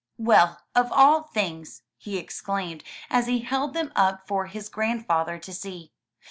"Well, 0.17 0.59
of 0.73 0.91
all 0.91 1.21
things!'* 1.21 1.83
he 1.99 2.17
exclaimed 2.17 2.83
as 3.11 3.27
he 3.27 3.41
held 3.41 3.75
them 3.75 3.91
up 3.95 4.27
for 4.27 4.47
his 4.47 4.67
grandfather 4.67 5.37
to 5.37 5.53
see. 5.53 5.91